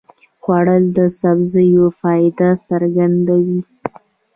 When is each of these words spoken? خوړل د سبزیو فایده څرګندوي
خوړل 0.41 0.83
د 0.97 0.99
سبزیو 1.19 1.85
فایده 1.99 2.49
څرګندوي 2.67 3.61